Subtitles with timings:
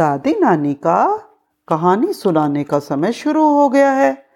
[0.00, 1.16] दादी नानी का
[1.68, 4.26] कहानी सुनाने का समय शुरू हो गया है।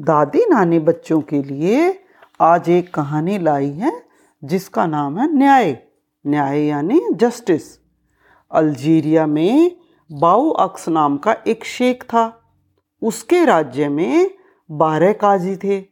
[0.00, 2.04] दादी नानी बच्चों के लिए
[2.40, 4.02] आज एक कहानी लाई है,
[4.44, 5.78] जिसका नाम है न्याय।
[6.26, 7.78] न्याय यानी जस्टिस।
[8.50, 9.76] अल्जीरिया में
[10.12, 12.42] बाऊ अक्स नाम का एक शेख था।
[13.02, 14.30] उसके राज्य में
[14.70, 15.84] बारह काजी थे।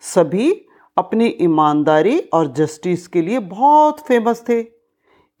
[0.00, 0.66] सभी
[0.98, 4.60] अपनी ईमानदारी और जस्टिस के लिए बहुत फ़ेमस थे।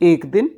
[0.02, 0.50] एक दिन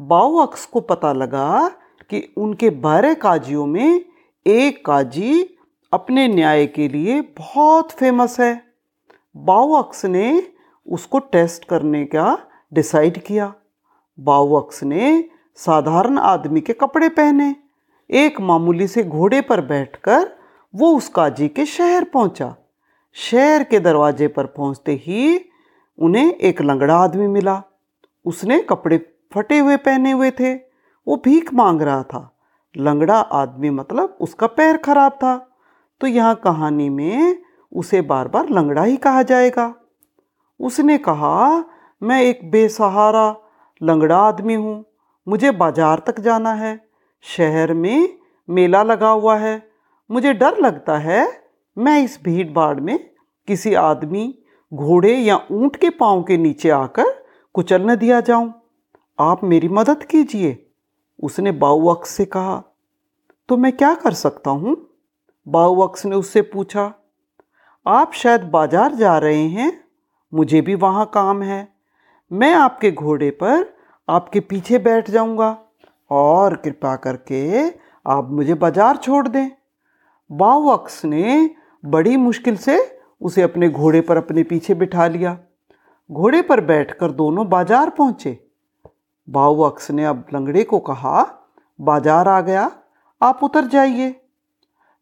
[0.00, 1.72] बाऊ अक्स को पता लगा
[2.10, 4.04] कि उनके बारह काजियों में
[4.46, 5.56] एक काजी
[5.92, 8.62] अपने न्याय के लिए बहुत फ़ेमस है।
[9.36, 10.52] बाऊ अक्स ने
[10.86, 12.38] उसको टेस्ट करने का
[12.72, 13.54] डिसाइड किया।
[14.20, 15.24] बाऊ अक्स ने
[15.56, 17.56] साधारण आदमी के कपड़े पहने।
[18.10, 20.30] एक मामूली से घोड़े पर बैठकर
[20.74, 22.56] वो उस काजी के शहर पहुँचा।
[23.14, 25.44] शहर के दरवाजे पर पहुँचते ही
[25.98, 27.62] उन्हें एक लंगड़ा आदमी मिला।
[28.24, 28.98] उसने कपड़े
[29.34, 30.69] फटे हुए पहने हुए थे।
[31.06, 32.26] वो भीख मांग रहा था।
[32.74, 35.36] लंगड़ा आदमी मतलब उसका पैर खराब था।
[36.00, 37.42] तो यहाँ कहानी में
[37.72, 39.74] उसे बार बार लंगड़ा ही कहा जाएगा।
[40.60, 41.64] उसने कहा,
[42.02, 43.34] मैं एक बेसहारा
[43.80, 44.84] लंगड़ा आदमी हूँ।
[45.26, 46.78] मुझे बाज़ार तक जाना है।
[47.24, 49.62] शहर में मेला लगा हुआ है।
[50.10, 51.26] मुझे डर लगता है
[51.76, 52.98] मैं इस भीड़ भाड़ में
[53.48, 54.34] किसी आदमी,
[54.72, 57.12] घोड़े या ऊँट के पाँव के नीचे आकर
[57.54, 58.52] कुचल न दिया जाऊँ।
[59.18, 60.69] आप मेरी मदद कीजिए।
[61.22, 62.62] उसने बाउअक्स से कहा
[63.48, 64.76] तो मैं क्या कर सकता हूँ?
[65.46, 66.92] बाउअक्स ने उससे पूछा,
[67.86, 69.72] आप शायद बाज़ार जा रहे हैं,
[70.32, 71.68] मुझे भी वहाँ काम है।
[72.30, 73.64] मैं आपके घोड़े पर
[74.08, 75.56] आपके पीछे बैठ जाऊँगा
[76.10, 77.68] और कृपा करके
[78.06, 79.50] आप मुझे बाज़ार छोड़ दें।
[80.30, 81.50] बाउअक्स ने
[81.84, 82.78] बड़ी मुश्किल से
[83.20, 85.36] उसे अपने घोड़े पर अपने पीछे बिठा लिया।
[86.10, 88.38] घोड़े पर बैठकर दोनों बाज़ार पहुँचे।
[89.30, 91.42] बाऊ अक्स ने अब लंगड़े को कहा,
[91.80, 92.70] बाज़ार आ गया,
[93.22, 94.20] आप उतर जाइए।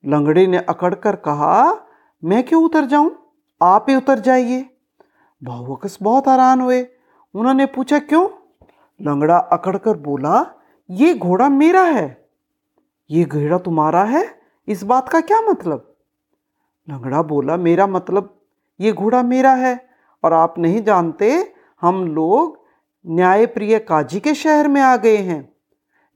[0.05, 1.87] लंगड़े ने अकड़ कर कहा,
[2.25, 3.11] मैं क्यों उतर जाऊँ?
[3.63, 4.71] आप ही उतर जाइए।
[5.45, 6.87] भाऊ अक्स बहुत हैरान हुए,
[7.35, 8.29] उन्होंने पूछा क्यों?
[9.01, 10.47] लंगड़ा अकड़ कर बोला,
[10.91, 12.29] ये घोड़ा मेरा है।
[13.11, 14.41] ये घोड़ा तुम्हारा है?
[14.69, 15.95] इस बात का क्या मतलब?
[16.91, 18.41] लंगड़ा बोला, मेरा मतलब
[18.81, 19.89] ये घोड़ा मेरा है,
[20.25, 22.58] और आप नहीं जानते, हम लोग
[23.09, 25.49] न्यायप्रिय काजी के शहर में आ गए हैं।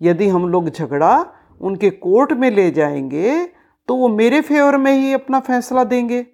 [0.01, 1.27] यदि हम लोग झगड़ा
[1.61, 3.45] उनके कोर्ट में ले जाएँगे
[3.89, 6.27] तो वो मेरे फेवर में ही अपना फैसला देंगे।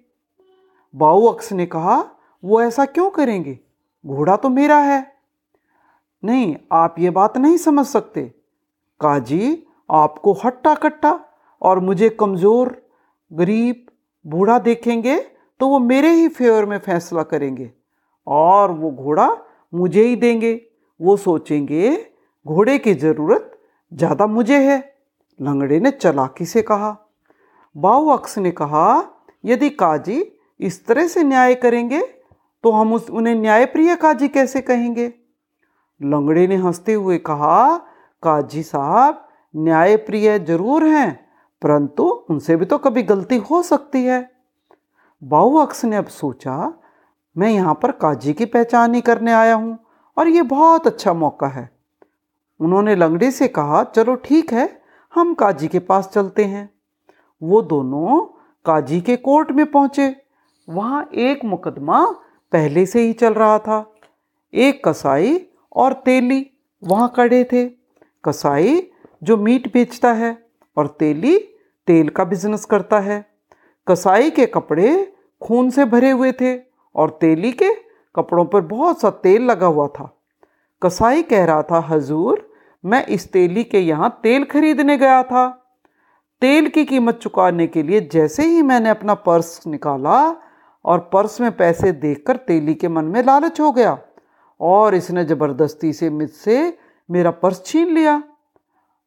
[0.93, 2.03] बाऊ अक्स ने कहा,
[2.43, 3.57] वो ऐसा क्यों करेंगे?
[4.05, 4.99] घोड़ा तो मेरा है।
[6.23, 8.21] नहीं, आप ये बात नहीं समझ सकते।
[9.01, 11.19] काजी, आपको हट्टा कट्टा
[11.61, 12.75] और मुझे कमज़ोर,
[13.31, 13.85] गरीब,
[14.25, 15.19] बूढ़ा देखेंगे
[15.59, 17.71] तो वो मेरे ही फेवर में फैसला करेंगे।
[18.27, 19.29] और वो घोड़ा
[19.73, 20.53] मुझे ही देंगे।
[20.99, 21.95] वो सोचेंगे,
[22.45, 23.51] घोड़े की ज़रूरत
[23.91, 24.77] ज़्यादा मुझे है।
[25.39, 26.95] लंगड़े ने चलाकी से कहा।
[27.75, 29.03] बाऊ अक्स ने कहा,
[29.45, 30.23] यदि काजी
[30.59, 32.01] इस तरह से न्याय करेंगे
[32.63, 35.11] तो हम उस, उन्हें न्यायप्रिय काजी कैसे कहेंगे?
[36.01, 37.77] लंगड़े ने हँसते हुए कहा,
[38.23, 41.29] काजी साहब, न्यायप्रिय ज़रूर हैं,
[41.61, 44.19] परंतु उनसे भी तो कभी गलती हो सकती है।
[45.21, 46.73] बाऊ अक्स ने अब सोचा
[47.39, 49.77] मैं यहाँ पर काजी की पहचान ही करने आया हूँ,
[50.17, 51.69] और ये बहुत अच्छा मौका है।
[52.59, 54.81] उन्होंने लंगड़े से कहा, चलो ठीक है,
[55.13, 56.69] हम काजी के पास चलते हैं।
[57.41, 58.19] वो दोनों
[58.65, 60.15] काजी के कोर्ट में पहुँचे।
[60.67, 62.05] वहाँ एक मुकदमा
[62.51, 63.95] पहले से ही चल रहा था।
[64.53, 65.39] एक कसाई
[65.75, 66.45] और तेली
[66.83, 67.65] वहाँ खड़े थे।
[68.23, 68.91] कसाई
[69.23, 70.37] जो मीट बेचता है,
[70.77, 71.37] और तेली
[71.87, 73.25] तेल का बिज़नेस करता है।
[73.87, 76.68] कसाई के कपड़े खून से भरे हुए थे।
[76.99, 77.73] और तेली के
[78.15, 80.09] कपड़ों पर बहुत सा तेल लगा हुआ था।
[80.81, 82.47] कसाई कह रहा था, हजूर,
[82.83, 85.47] मैं इस तेली के यहाँ तेल खरीदने गया था।
[86.41, 90.19] तेल की कीमत चुकाने के लिए जैसे ही मैंने अपना पर्स निकाला
[90.85, 93.97] और पर्स में पैसे देखकर तेली के मन में लालच हो गया
[94.59, 96.77] और इसने ज़बरदस्ती से मुझसे
[97.09, 98.21] मेरा पर्स छीन लिया।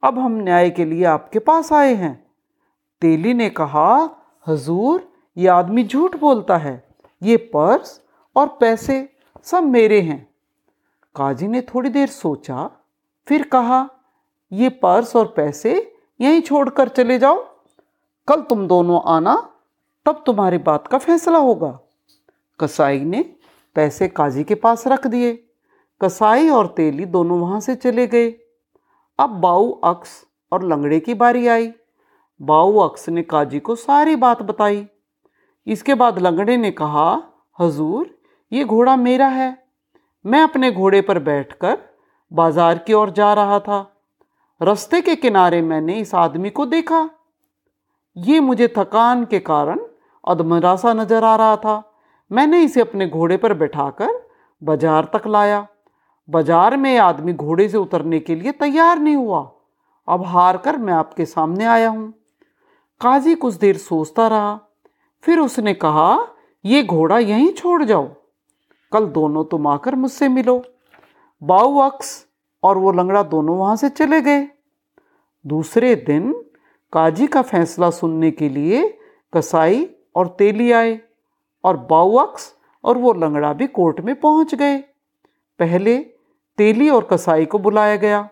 [0.03, 2.15] अब हम न्याय के लिए आपके पास आए हैं।
[3.03, 3.89] तेली ने कहा,
[4.47, 6.92] हजूर, ये आदमी झूठ बोलता है।
[7.23, 8.01] ये पर्स
[8.37, 10.35] और पैसे सब मेरे हैं।
[11.15, 12.71] काजी ने थोड़ी देर सोचा,
[13.29, 13.91] फिर कहा,
[14.53, 17.45] ये पर्स और पैसे यहीं छोड़कर चले जाओ।
[18.29, 19.49] कल तुम दोनों आना,
[20.07, 21.81] तब तुम्हारी बात का फैसला होगा।
[22.61, 23.35] कसाई ने
[23.75, 25.49] पैसे काजी के पास रख दिए।
[26.03, 28.31] कसाई और तेली दोनों वहाँ से चले गए।
[29.19, 31.73] अब बाऊ अक्स और लंगड़े की बारी आई।
[32.43, 34.89] बाऊ अक्स ने काजी को सारी बात बताई।
[35.67, 37.23] इसके बाद लंगड़े ने कहा,
[37.59, 38.19] हजूर,
[38.53, 39.57] ये घोड़ा मेरा है।
[40.25, 41.79] मैं अपने घोड़े पर बैठकर
[42.33, 43.81] बाज़ार की ओर जा रहा था।
[44.61, 47.09] रास्ते के किनारे मैंने इस आदमी को देखा।
[48.17, 49.81] ये मुझे थकान के कारण
[50.25, 51.83] अधमरा सा नज़र आ रहा था।
[52.31, 54.13] मैंने इसे अपने घोड़े पर बैठाकर
[54.63, 55.67] बाज़ार तक लाया।
[56.29, 59.41] बाज़ार में आदमी घोड़े से उतरने के लिए तैयार नहीं हुआ।
[60.09, 62.13] अब हार कर मैं आपके सामने आया हूँ।
[63.01, 64.59] काजी कुछ देर सोचता रहा।
[65.23, 66.29] फिर उसने कहा,
[66.65, 68.15] ये घोड़ा यहीं छोड़ जाओ।
[68.93, 70.65] कल दोनों तुम आकर मुझसे मिलो।
[71.43, 72.27] बाऊ अक्स
[72.63, 74.49] और वो लंगड़ा दोनों वहाँ से चले गए।
[75.47, 76.45] दूसरे दिन
[76.93, 78.99] काजी का फैसला सुनने के लिए
[79.35, 81.01] कसाई और तेली आए
[81.65, 82.55] और बाउअक्स
[82.85, 84.79] और वो लंगड़ा भी कोर्ट में पहुँच गए।
[85.59, 85.99] पहले
[86.59, 88.31] तेली और कसाई को बुलाया गया।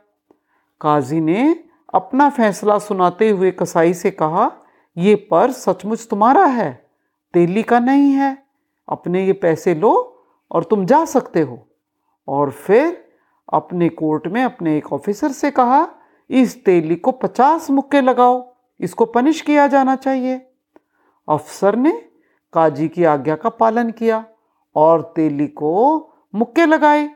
[0.81, 1.65] काजी ने
[1.95, 4.53] अपना फैसला सुनाते हुए कसाई से कहा
[4.97, 6.91] ये पर सचमुच तुम्हारा है,
[7.33, 8.47] तेली का नहीं है।
[8.89, 11.69] अपने ये पैसे लो और तुम जा सकते हो।
[12.29, 13.11] और फिर
[13.53, 15.89] अपने कोर्ट में अपने एक ऑफिसर से कहा,
[16.31, 20.51] इस तेली को पचास मुक्के लगाओ, इसको पनिश किया जाना चाहिए।
[21.29, 22.09] अफसर ने
[22.53, 24.25] काजी की आज्ञा का पालन किया
[24.77, 25.99] और तेली को
[26.35, 27.11] मुक्के लगाए।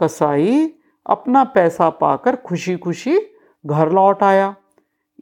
[0.00, 0.74] कसाई
[1.06, 3.18] अपना पैसा पाकर खुशी खुशी
[3.66, 4.56] घर लौट आया।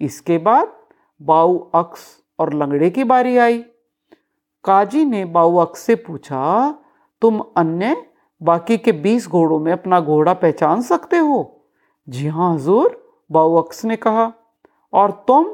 [0.01, 0.82] इसके बाद
[1.23, 3.59] बाऊ अक्स और लंगड़े की बारी आई।
[4.65, 6.75] काजी ने बाऊ अक्स से पूछा,
[7.21, 8.07] तुम अन्य
[8.43, 11.65] बाकी के बीस घोड़ों में अपना घोड़ा पहचान सकते हो?
[12.09, 14.33] जी हाँ हजूर, बाऊ अक्स ने कहा।
[14.93, 15.45] और तुम?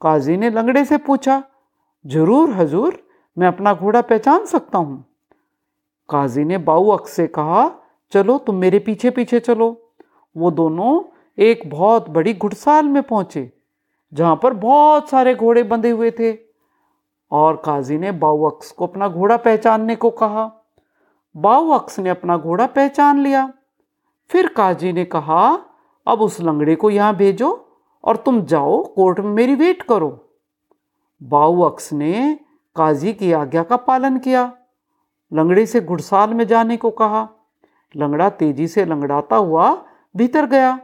[0.00, 1.42] काजी ने लंगड़े से पूछा।
[2.06, 3.08] ज़रूर, हजूर,
[3.38, 5.04] मैं अपना घोड़ा पहचान सकता हूँ।
[6.08, 7.70] काजी ने बाऊ अक्स से कहा,
[8.12, 9.92] चलो, तुम मेरे पीछे पीछे चलो।
[10.36, 11.02] वो दोनों
[11.38, 13.52] एक बहुत बड़ी घुड़साल में पहुँचे।
[14.14, 16.38] जहाँ पर बहुत सारे घोड़े बंधे हुए थे।
[17.30, 20.52] और काजी ने बाउक्स को अपना घोड़ा पहचानने को कहा।
[21.36, 23.52] बाउक्स ने अपना घोड़ा पहचान लिया।
[24.30, 25.58] फिर काजी ने कहा,
[26.06, 27.68] अब उस लंगड़े को यहाँ भेजो
[28.04, 30.30] और तुम जाओ, कोर्ट में मेरी वेट करो।
[31.22, 32.40] बाउअक्स ने
[32.76, 34.52] काजी की आज्ञा का पालन किया।
[35.32, 37.28] लंगड़े से घुड़साल में जाने को कहा।
[37.96, 39.84] लंगड़ा तेज़ी से लंगड़ाता हुआ
[40.16, 40.80] भीतर गया।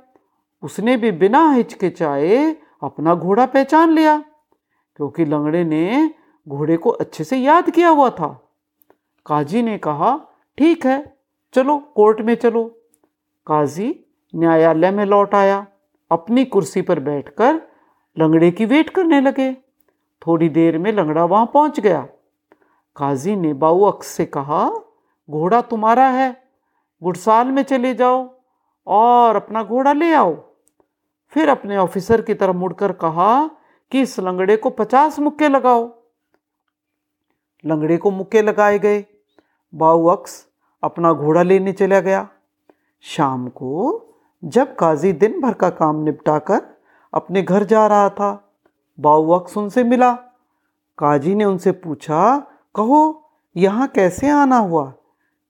[0.62, 4.19] उसने भी बिना हिचकिचाए अपना घोड़ा पहचान लिया,
[4.96, 6.11] क्योंकि लंगड़े ने
[6.49, 8.29] घोड़े को अच्छे से याद किया हुआ था।
[9.26, 10.17] काजी ने कहा,
[10.58, 11.17] ठीक है,
[11.55, 12.64] चलो, कोर्ट में चलो।
[13.46, 15.67] काजी न्यायालय में लौट आया।
[16.11, 17.61] अपनी कुर्सी पर बैठकर
[18.17, 19.52] लंगड़े की वेट करने लगे।
[20.23, 22.00] थोड़ी देर में लंगड़ा वहाँ पहुँच गया।
[22.96, 24.69] काजी ने बाऊ अक्स से कहा,
[25.31, 26.43] घोड़ा तुम्हारा है,
[27.02, 28.34] गुड़साल में चले जाओ
[28.87, 30.51] और अपना घोड़ा ले आओ।
[31.32, 33.49] फिर अपने ऑफिसर की तरफ़ मुड़कर कहा
[33.90, 35.94] कि इस लंगड़े को पचास मुक्के लगाओ।
[37.67, 39.05] लंगड़े को मुक्के लगाए गए।
[39.75, 40.46] बाऊ अक्स
[40.82, 42.29] अपना घोड़ा लेने चला गया।
[43.00, 44.02] शाम को
[44.44, 46.62] जब काजी दिन भर का काम निपटाकर
[47.14, 48.52] अपने घर जा रहा था,
[49.00, 50.12] बाऊ अक्स उनसे मिला।
[50.99, 52.38] काजी ने उनसे पूछा,
[52.75, 54.94] कहो, यहाँ कैसे आना हुआ?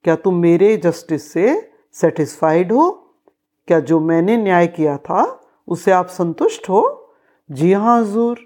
[0.03, 3.13] क्या तुम मेरे जस्टिस से सेटिस्फाइड हो?
[3.67, 7.11] क्या जो मैंने न्याय किया था उससे आप संतुष्ट हो।
[7.51, 8.39] जी हाँ हजूर,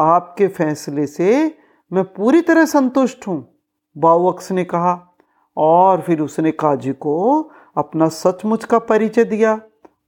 [0.00, 1.58] आपके फैसले से
[1.92, 3.60] मैं पूरी तरह संतुष्ट हूँ
[3.98, 5.08] बाउक्स ने कहा।
[5.56, 9.60] और फिर उसने काजी को अपना सचमुच का परिचय दिया,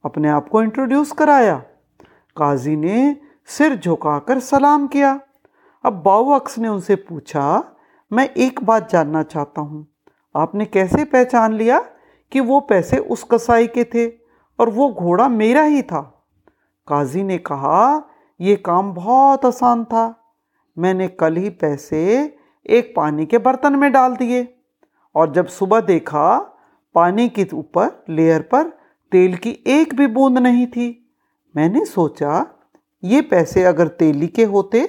[0.05, 1.55] अपने आप को इंट्रोड्यूस कराया।
[2.37, 5.19] काजी ने सिर झुकाकर सलाम किया।
[5.85, 7.75] अब बाउक्स ने उनसे पूछा,
[8.13, 9.87] मैं एक बात जानना चाहता हूँ।
[10.35, 11.79] आपने कैसे पहचान लिया
[12.31, 14.07] कि वो पैसे उस कसाई के थे
[14.59, 16.14] और वो घोड़ा मेरा ही था?
[16.87, 20.13] काजी ने कहा, ये काम बहुत आसान था।
[20.77, 22.01] मैंने कल ही पैसे
[22.65, 24.47] एक पानी के बर्तन में डाल दिए
[25.15, 26.37] और जब सुबह देखा,
[26.95, 28.69] पानी के ऊपर लेयर पर
[29.11, 30.87] तेल की एक भी बूंद नहीं थी।
[31.55, 32.45] मैंने सोचा,
[33.03, 34.85] ये पैसे अगर तेली के होते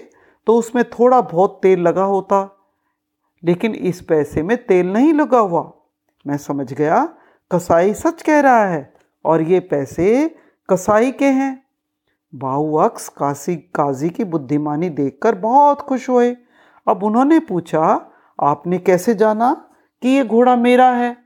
[0.47, 2.49] तो उसमें थोड़ा बहुत तेल लगा होता,
[3.43, 5.71] लेकिन इस पैसे में तेल नहीं लगा हुआ।
[6.25, 7.05] मैं समझ गया,
[7.51, 8.93] कसाई सच कह रहा है
[9.25, 10.37] और ये पैसे
[10.69, 11.66] कसाई के हैं।
[12.37, 16.37] बाहू अक्स काशी काजी की बुद्धिमानी देखकर बहुत खुश हुए।
[16.89, 18.11] अब उन्होंने पूछा,
[18.43, 19.71] आपने कैसे जाना
[20.03, 21.17] कि ये घोड़ा मेरा है?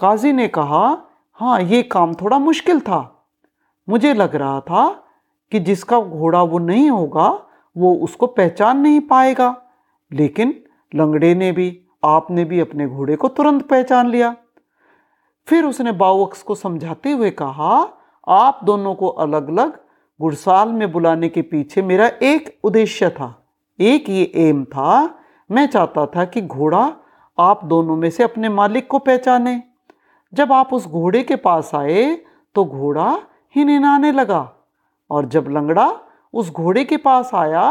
[0.00, 0.98] काजी ने कहा
[1.32, 3.26] हाँ ये काम थोड़ा मुश्किल था।
[3.88, 5.04] मुझे लग रहा था
[5.52, 9.62] कि जिसका घोड़ा वो नहीं होगा, वो उसको पहचान नहीं पाएगा।
[10.12, 10.64] लेकिन
[10.94, 14.36] लंगड़े ने भी, आपने भी अपने घोड़े को तुरंत पहचान लिया।
[15.46, 17.88] फिर उसने बाउक्स को समझाते हुए कहा,
[18.28, 19.83] आप दोनों को अलग अलग
[20.20, 23.28] गुड़साल में बुलाने के पीछे मेरा एक उद्देश्य था।
[23.78, 25.18] एक ये एम था,
[25.50, 26.92] मैं चाहता था कि घोड़ा
[27.38, 29.62] आप दोनों में से अपने मालिक को पहचाने।
[30.32, 32.14] जब आप उस घोड़े के पास आए
[32.54, 33.18] तो घोड़ा
[33.56, 34.50] हिनहिनाने लगा।
[35.10, 35.90] और जब लंगड़ा
[36.34, 37.70] उस घोड़े के पास आया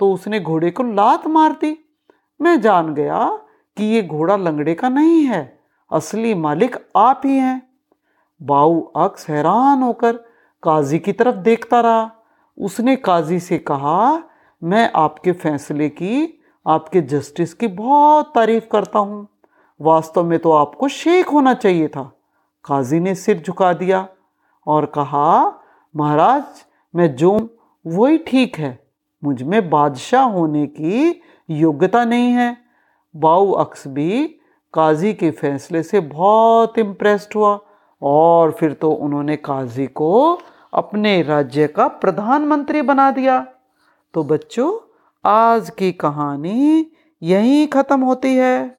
[0.00, 1.76] तो उसने घोड़े को लात मार दी।
[2.40, 3.26] मैं जान गया
[3.76, 5.58] कि ये घोड़ा लंगड़े का नहीं है,
[5.90, 7.62] असली मालिक आप ही हैं।
[8.40, 10.24] बाऊ अक्स हैरान होकर
[10.62, 12.10] काजी की तरफ़ देखता रहा।
[12.58, 14.22] उसने काजी से कहा,
[14.64, 19.28] मैं आपके फैसले की, आपके जस्टिस की बहुत तारीफ़ करता हूँ।
[19.80, 22.12] वास्तव में तो आपको शेख होना चाहिए था।
[22.64, 24.08] काजी ने सिर झुका दिया
[24.66, 25.60] और कहा,
[25.96, 26.44] महाराज,
[26.96, 27.48] मैं जो,
[27.86, 28.86] वही ठीक है।
[29.24, 31.20] मुझमें बादशाह होने की
[31.50, 32.56] योग्यता नहीं है।
[33.16, 34.26] बाऊ अक्स भी
[34.74, 37.60] काजी के फैसले से बहुत इम्प्रेस्ड हुआ।
[38.02, 40.40] और फिर तो उन्होंने काजी को
[40.72, 43.46] अपने राज्य का प्रधानमंत्री बना दिया।
[44.14, 44.70] तो बच्चों,
[45.24, 46.86] आज की कहानी
[47.22, 48.76] यहीं ख़त्म होती है।